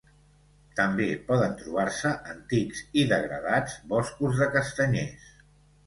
També 0.79 1.05
poden 1.27 1.53
trobar-se 1.59 2.15
antics 2.33 2.83
i 3.03 3.07
degradats 3.15 3.79
boscos 3.97 4.39
de 4.45 4.53
castanyers. 4.59 5.35